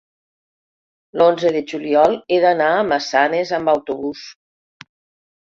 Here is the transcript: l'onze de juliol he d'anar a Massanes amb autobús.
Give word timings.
l'onze 1.21 1.51
de 1.55 1.61
juliol 1.73 2.15
he 2.31 2.39
d'anar 2.47 2.71
a 2.79 2.81
Massanes 2.93 3.53
amb 3.61 3.75
autobús. 3.77 4.27